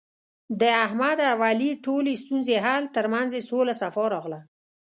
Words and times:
د 0.59 0.63
احمد 0.85 1.19
او 1.31 1.37
علي 1.49 1.71
ټولې 1.85 2.13
ستونزې 2.23 2.55
حل، 2.65 2.83
ترمنځ 2.95 3.29
یې 3.37 3.41
سوله 3.49 3.73
صفا 3.81 4.05
راغله. 4.13 4.39